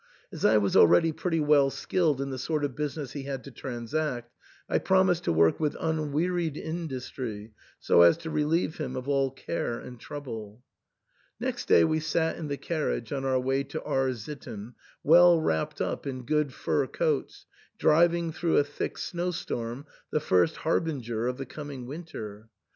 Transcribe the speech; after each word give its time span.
As 0.31 0.43
I 0.43 0.57
was 0.57 0.75
already 0.75 1.11
pretty 1.11 1.39
well 1.39 1.69
skilled 1.69 2.21
in 2.21 2.31
the 2.31 2.39
sort 2.39 2.65
of 2.65 2.75
business 2.75 3.11
he 3.11 3.21
had 3.25 3.43
to 3.43 3.51
transact, 3.51 4.31
I 4.67 4.79
promised 4.79 5.25
to 5.25 5.31
work 5.31 5.59
with 5.59 5.77
unwearied 5.79 6.57
industry, 6.57 7.53
so 7.79 8.01
as 8.01 8.17
to 8.17 8.31
relieve 8.31 8.79
him 8.79 8.95
of 8.95 9.07
all 9.07 9.29
care 9.29 9.77
and 9.77 9.99
trouble. 9.99 10.63
Next 11.39 11.67
day 11.67 11.83
we 11.83 11.99
sat 11.99 12.35
in 12.37 12.47
the 12.47 12.57
carriage 12.57 13.13
on 13.13 13.25
our 13.25 13.39
way 13.39 13.63
to 13.65 13.83
R— 13.83 14.11
sitten, 14.15 14.73
well 15.03 15.39
wrapped 15.39 15.79
up 15.79 16.07
in 16.07 16.25
good 16.25 16.51
fur 16.51 16.87
coats, 16.87 17.45
driving 17.77 18.31
through 18.31 18.57
a 18.57 18.63
thick 18.63 18.97
snowstorm, 18.97 19.85
the 20.09 20.19
first 20.19 20.55
harbinger 20.55 21.27
of 21.27 21.37
the 21.37 21.45
coming 21.45 21.85
winter. 21.85 22.49